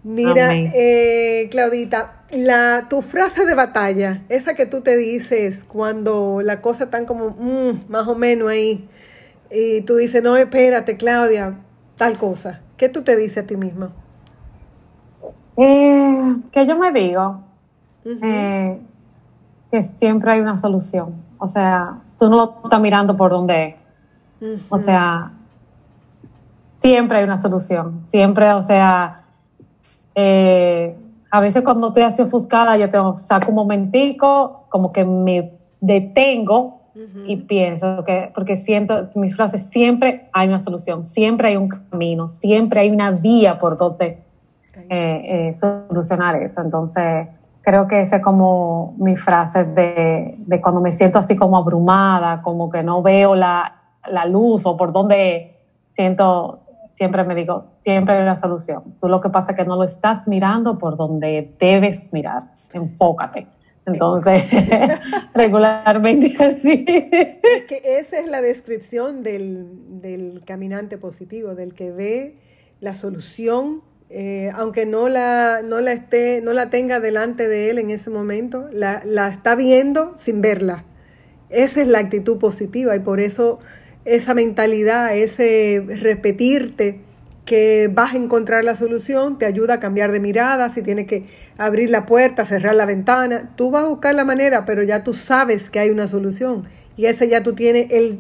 [0.04, 6.62] Mira, eh, Claudita, la, tu frase de batalla, esa que tú te dices cuando la
[6.62, 8.88] cosa está como mm, más o menos ahí,
[9.50, 11.56] y tú dices, no, espérate, Claudia,
[11.96, 12.62] tal cosa.
[12.76, 13.92] ¿Qué tú te dices a ti misma?
[15.56, 17.42] Eh, que yo me digo
[18.06, 18.80] eh,
[19.72, 21.16] que siempre hay una solución.
[21.40, 23.78] O sea, tú no estás mirando por dónde
[24.40, 24.62] es.
[24.70, 25.32] O sea,
[26.76, 28.02] siempre hay una solución.
[28.12, 29.24] Siempre, o sea,
[30.14, 30.96] eh,
[31.30, 36.78] a veces cuando estoy así ofuscada, yo tengo, saco un momentico, como que me detengo
[37.28, 42.28] y pienso que, porque siento, mis frases, siempre hay una solución, siempre hay un camino,
[42.28, 44.24] siempre hay una vía por donde
[44.90, 46.62] eh, eh, solucionar eso.
[46.62, 47.28] Entonces,
[47.62, 52.42] creo que esa es como mi frase de, de, cuando me siento así como abrumada,
[52.42, 53.76] como que no veo la,
[54.08, 55.56] la luz o por donde
[55.94, 56.62] siento
[56.98, 58.96] siempre me digo, siempre hay una solución.
[59.00, 62.44] Tú lo que pasa es que no lo estás mirando por donde debes mirar.
[62.74, 63.48] Enfócate.
[63.86, 64.44] Entonces,
[65.34, 66.84] regularmente así.
[66.84, 72.36] que esa es la descripción del, del, caminante positivo, del que ve
[72.82, 77.78] la solución, eh, aunque no la, no, la esté, no la tenga delante de él
[77.78, 80.84] en ese momento, la, la está viendo sin verla.
[81.50, 83.60] Esa es la actitud positiva y por eso
[84.08, 87.02] esa mentalidad, ese repetirte
[87.44, 91.26] que vas a encontrar la solución, te ayuda a cambiar de mirada, si tienes que
[91.58, 95.14] abrir la puerta, cerrar la ventana, tú vas a buscar la manera, pero ya tú
[95.14, 96.64] sabes que hay una solución
[96.96, 98.20] y ese ya tú tienes el,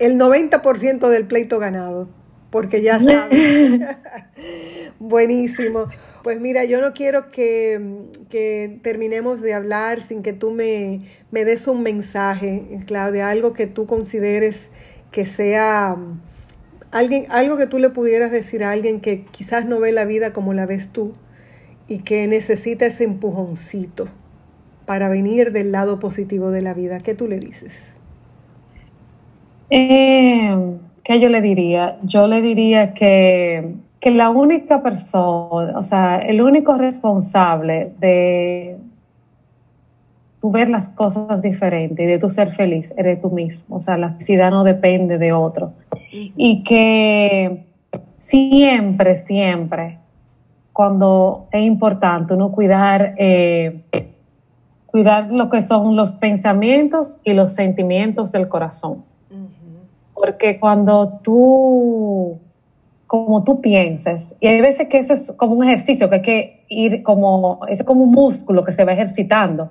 [0.00, 2.08] el 90% del pleito ganado,
[2.50, 3.80] porque ya sabes.
[4.98, 5.86] Buenísimo.
[6.22, 11.44] Pues mira, yo no quiero que, que, terminemos de hablar sin que tú me, me
[11.44, 14.70] des un mensaje, Claudia, algo que tú consideres
[15.10, 15.96] que sea
[16.90, 20.32] alguien, algo que tú le pudieras decir a alguien que quizás no ve la vida
[20.32, 21.14] como la ves tú
[21.88, 24.06] y que necesita ese empujoncito
[24.86, 26.98] para venir del lado positivo de la vida.
[26.98, 27.94] ¿Qué tú le dices?
[29.70, 30.52] Eh,
[31.04, 31.98] ¿Qué yo le diría?
[32.02, 38.78] Yo le diría que, que la única persona, o sea, el único responsable de,
[40.40, 43.76] tú ver las cosas diferentes y de tu ser feliz, eres tú mismo.
[43.76, 45.72] O sea, la felicidad no depende de otro.
[46.10, 47.66] Y que
[48.16, 49.98] siempre, siempre,
[50.72, 53.82] cuando es importante uno cuidar, eh,
[54.86, 59.04] cuidar lo que son los pensamientos y los sentimientos del corazón.
[60.14, 62.38] Porque cuando tú,
[63.06, 66.64] como tú pienses, y hay veces que eso es como un ejercicio, que hay que
[66.68, 69.70] ir como, es como un músculo que se va ejercitando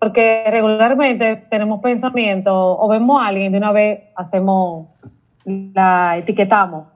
[0.00, 4.86] porque regularmente tenemos pensamientos o vemos a alguien de una vez hacemos
[5.44, 6.86] la etiquetamos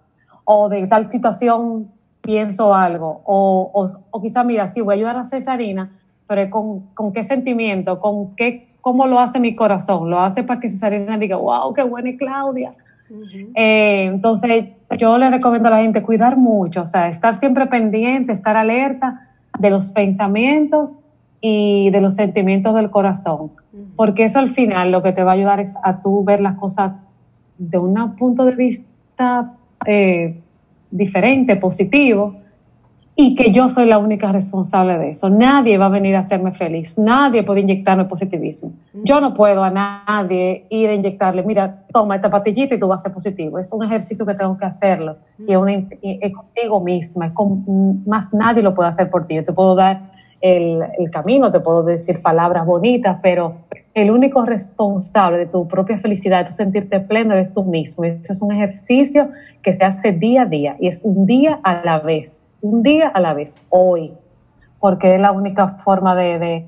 [0.44, 1.90] o de tal situación
[2.22, 5.90] pienso algo o, o, o quizás mira sí voy a ayudar a Cesarina
[6.26, 10.60] pero con, con qué sentimiento con qué cómo lo hace mi corazón lo hace para
[10.60, 12.72] que Cesarina diga wow qué buena es Claudia
[13.54, 14.66] eh, entonces
[14.96, 19.28] yo le recomiendo a la gente cuidar mucho o sea estar siempre pendiente estar alerta
[19.58, 20.96] de los pensamientos
[21.46, 23.50] y de los sentimientos del corazón,
[23.96, 26.56] porque eso al final lo que te va a ayudar es a tú ver las
[26.56, 26.92] cosas
[27.58, 29.52] de un punto de vista
[29.84, 30.40] eh,
[30.90, 32.36] diferente, positivo,
[33.14, 35.28] y que yo soy la única responsable de eso.
[35.28, 38.72] Nadie va a venir a hacerme feliz, nadie puede inyectarme positivismo.
[39.04, 43.00] Yo no puedo a nadie ir a inyectarle, mira, toma esta patillita y tú vas
[43.00, 43.58] a ser positivo.
[43.58, 48.62] Es un ejercicio que tengo que hacerlo y es, contigo misma, es con, más nadie
[48.62, 49.34] lo puede hacer por ti.
[49.34, 50.13] Yo te puedo dar
[50.44, 53.56] el, camino, te puedo decir palabras bonitas, pero
[53.94, 58.04] el único responsable de tu propia felicidad, de sentirte pleno, eres tú mismo.
[58.04, 59.30] Ese es un ejercicio
[59.62, 63.08] que se hace día a día y es un día a la vez, un día
[63.08, 64.12] a la vez, hoy,
[64.80, 66.66] porque es la única forma de, de,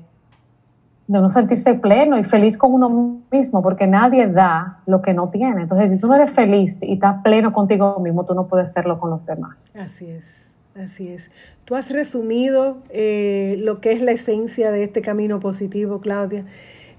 [1.05, 5.29] de uno sentirse pleno y feliz con uno mismo, porque nadie da lo que no
[5.29, 5.61] tiene.
[5.61, 8.99] Entonces, si tú no eres feliz y estás pleno contigo mismo, tú no puedes serlo
[8.99, 9.71] con los demás.
[9.79, 10.56] Así es.
[10.77, 11.31] Así es.
[11.65, 16.45] Tú has resumido eh, lo que es la esencia de este camino positivo, Claudia.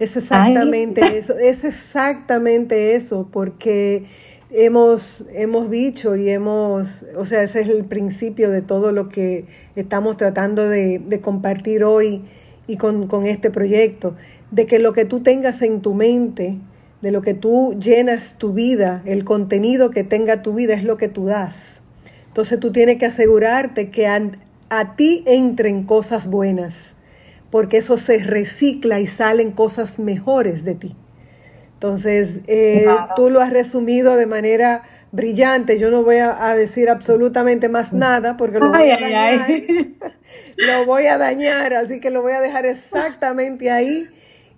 [0.01, 4.05] Es exactamente eso, es exactamente eso, porque
[4.51, 9.45] hemos, hemos dicho y hemos, o sea, ese es el principio de todo lo que
[9.77, 12.23] estamos tratando de, compartir hoy
[12.67, 14.17] y con, con este proyecto,
[14.51, 16.59] de que lo que tú tengas en tu mente,
[17.01, 20.97] de lo que tú llenas tu vida, el contenido que tenga tu vida es lo
[20.97, 21.81] que tú das.
[22.39, 26.95] Entonces tú tienes que asegurarte que a, ti entren cosas buenas,
[27.51, 30.95] porque eso se recicla y salen cosas mejores de ti.
[31.73, 35.81] Entonces, eh, tú lo has resumido de manera brillante.
[35.81, 39.49] Yo no voy a, decir absolutamente más nada porque lo voy a dañar.
[40.57, 44.09] lo voy a dañar, así que lo voy a dejar exactamente ahí,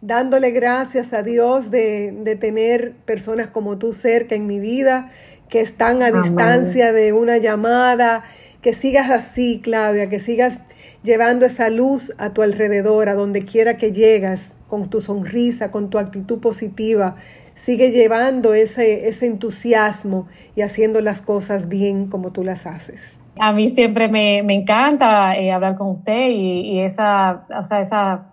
[0.02, 5.10] dándole gracias a Dios de, de tener personas como tú cerca en mi vida,
[5.50, 8.22] que están a distancia de una llamada,
[8.62, 10.62] que sigas así, Claudia, que sigas
[11.02, 15.90] llevando esa luz a tu alrededor, a donde quiera que llegas, con tu sonrisa, con
[15.90, 17.16] tu actitud positiva.
[17.54, 23.18] Sigue llevando ese, ese entusiasmo y haciendo las cosas bien como tú las haces.
[23.38, 28.26] A mí siempre me, encanta eh, hablar con usted y, esa, o sea, esa,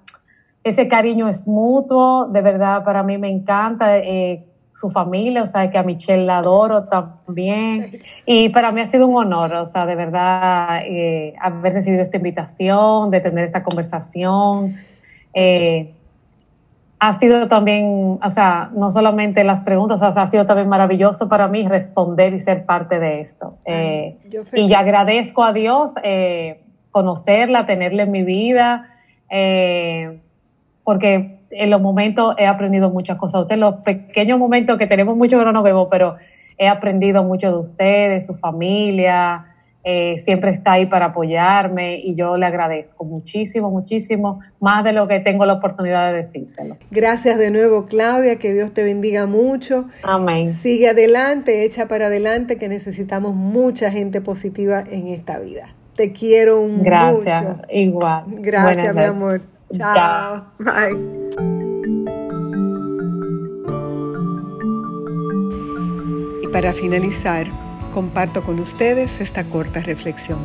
[0.63, 3.97] ese cariño es mutuo, de verdad para mí me encanta.
[3.97, 4.45] Eh,
[4.80, 7.88] su familia, o sea, que a Michelle la adoro también.
[8.28, 12.17] Y para mí ha sido un honor, o sea, de verdad, eh, haber recibido esta
[12.17, 14.75] invitación, de tener esta conversación.
[15.34, 15.93] Eh,
[16.99, 21.28] ha sido también, o sea, no solamente las preguntas, o sea, ha sido también maravilloso
[21.28, 23.57] para mí responder y ser parte de esto.
[23.65, 24.17] Eh,
[24.53, 25.93] y agradezco a Dios
[26.91, 28.89] conocerla, tenerla en mi vida,
[30.84, 33.41] porque en los momentos he aprendido muchas cosas.
[33.41, 36.16] Usted, en los pequeños momentos que tenemos mucho que no nos vemos, pero
[36.58, 39.45] he aprendido mucho de usted, de su familia.
[39.89, 45.08] Eh, siempre está ahí para apoyarme y yo le agradezco muchísimo, muchísimo, más de lo
[45.08, 46.76] que tengo la oportunidad de decírselo.
[46.91, 49.86] Gracias de nuevo, Claudia, que Dios te bendiga mucho.
[50.04, 50.48] Amén.
[50.48, 55.70] Sigue adelante, echa para adelante, que necesitamos mucha gente positiva en esta vida.
[55.95, 56.84] Te quiero mucho.
[56.84, 58.26] Gracias, igual.
[58.28, 59.41] Gracias, mi amor.
[59.72, 60.48] Chao.
[60.60, 61.26] Bye.
[66.48, 67.45] Y para finalizar,
[67.93, 70.39] comparto con ustedes esta corta reflexión.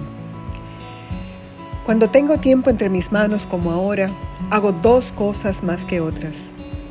[1.86, 4.10] Cuando tengo tiempo entre mis manos como ahora,
[4.50, 6.34] hago dos cosas más que otras,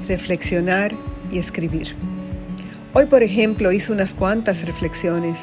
[0.07, 0.93] reflexionar
[1.29, 1.93] y escribir.
[2.93, 5.37] Hoy, por ejemplo, hice unas cuantas reflexiones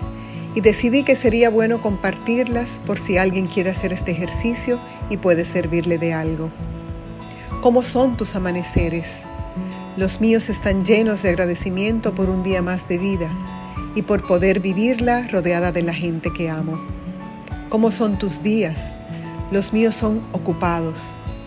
[0.55, 4.79] y decidí que sería bueno compartirlas por si alguien quiere hacer este ejercicio
[5.11, 6.49] y puede servirle de algo.
[7.61, 9.09] ¿Cómo son tus amaneceres?
[9.99, 13.29] Los míos están llenos de agradecimiento por un día más de vida
[13.99, 16.79] y por poder vivirla rodeada de la gente que amo.
[17.69, 18.79] ¿Cómo son tus días?
[19.51, 21.01] Los míos son ocupados,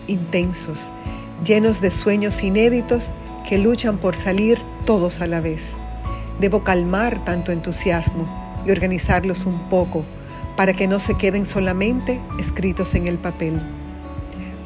[0.06, 0.90] intensos,
[1.46, 3.08] llenos de sueños inéditos
[3.48, 5.62] que luchan por salir todos a la vez.
[6.40, 8.28] Debo calmar tanto entusiasmo
[8.66, 10.04] y organizarlos un poco
[10.54, 13.62] para que no se queden solamente escritos en el papel.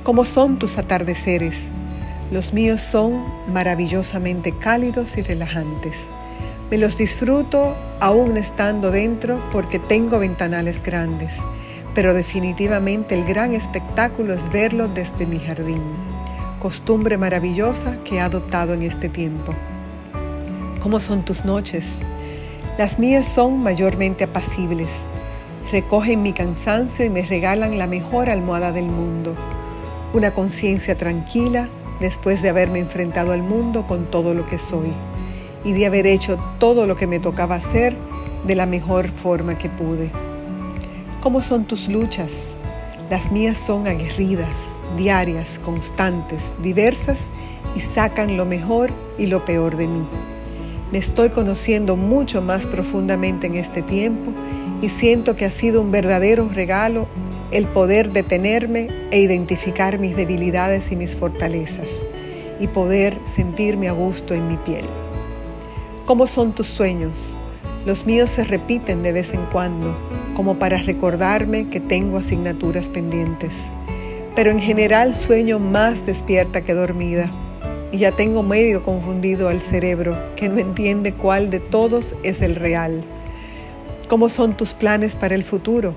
[0.02, 1.54] ¿Cómo son tus atardeceres?
[2.32, 5.94] Los míos son maravillosamente cálidos y relajantes.
[6.70, 11.32] Me los disfruto aún estando dentro porque tengo ventanales grandes,
[11.94, 15.82] pero definitivamente el gran espectáculo es verlo desde mi jardín,
[16.60, 19.54] costumbre maravillosa que he adoptado en este tiempo.
[20.82, 21.86] ¿Cómo son tus noches?
[22.78, 24.88] Las mías son mayormente apacibles.
[25.70, 29.34] Recogen mi cansancio y me regalan la mejor almohada del mundo
[30.16, 31.68] una conciencia tranquila
[32.00, 34.90] después de haberme enfrentado al mundo con todo lo que soy
[35.64, 37.96] y de haber hecho todo lo que me tocaba hacer
[38.46, 40.10] de la mejor forma que pude.
[41.20, 42.48] ¿Cómo son tus luchas?
[43.10, 44.54] Las mías son aguerridas,
[44.96, 47.26] diarias, constantes, diversas
[47.74, 50.06] y sacan lo mejor y lo peor de mí.
[50.92, 54.32] Me estoy conociendo mucho más profundamente en este tiempo
[54.82, 57.08] y siento que ha sido un verdadero regalo
[57.50, 61.88] el poder detenerme e identificar mis debilidades y mis fortalezas
[62.60, 64.84] y poder sentirme a gusto en mi piel.
[66.06, 67.32] ¿Cómo son tus sueños?
[67.84, 69.92] Los míos se repiten de vez en cuando,
[70.36, 73.52] como para recordarme que tengo asignaturas pendientes.
[74.36, 77.28] Pero en general sueño más despierta que dormida
[77.90, 82.54] y ya tengo medio confundido al cerebro que no entiende cuál de todos es el
[82.54, 83.02] real.
[84.08, 85.94] ¿Cómo son tus planes para el futuro?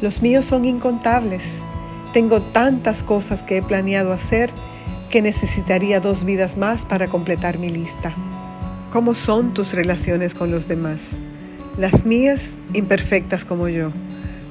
[0.00, 1.42] Los míos son incontables.
[2.14, 4.48] Tengo tantas cosas que he planeado hacer
[5.10, 8.14] que necesitaría dos vidas más para completar mi lista.
[8.92, 11.12] ¿Cómo son tus relaciones con los demás?
[11.78, 13.90] Las mías imperfectas como yo,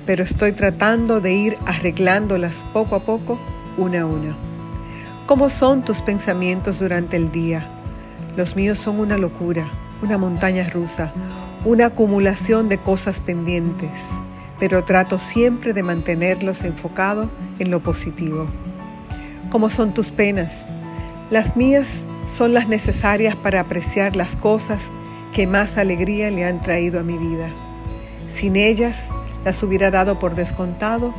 [0.06, 3.38] pero estoy tratando de ir arreglándolas poco a poco,
[3.78, 4.36] una a una.
[5.28, 7.68] ¿Cómo son tus pensamientos durante el día?
[8.36, 9.68] Los míos son una locura,
[10.02, 11.14] una montaña rusa,
[11.64, 13.92] una acumulación de cosas pendientes
[14.62, 17.28] pero trato siempre de mantenerlos enfocados
[17.58, 18.46] en lo positivo.
[19.50, 20.68] ¿Cómo son tus penas?
[21.32, 24.90] Las mías son las necesarias para apreciar las cosas
[25.34, 27.50] que más alegría le han traído a mi vida.
[28.28, 29.06] Sin ellas,
[29.46, 31.14] las hubiera dado por descontado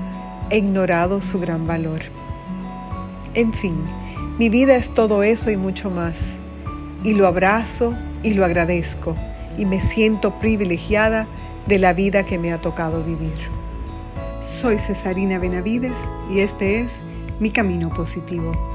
[0.50, 2.02] e ignorado su gran valor.
[3.32, 3.74] En fin,
[4.38, 6.18] mi vida es todo eso y mucho más,
[7.02, 9.16] y lo abrazo y lo agradezco,
[9.56, 11.26] y me siento privilegiada
[11.66, 13.32] de la vida que me ha tocado vivir.
[14.42, 17.00] Soy Cesarina Benavides y este es
[17.40, 18.71] Mi Camino Positivo.